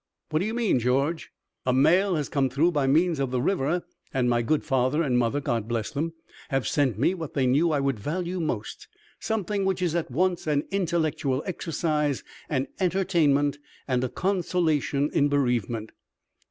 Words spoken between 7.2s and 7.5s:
they